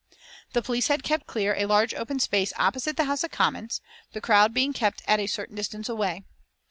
[0.53, 3.81] The police had kept clear a large open space opposite the House of Commons,
[4.13, 6.23] the crowd being kept at a certain distance away.